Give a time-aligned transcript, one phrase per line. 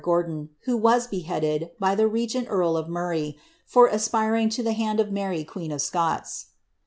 [0.03, 3.87] 1 galhni lord Gc on, who was beheaded, by the regent earl of Murray, for
[3.87, 6.47] asjiiring 10 e hand of Mary queen of Scots.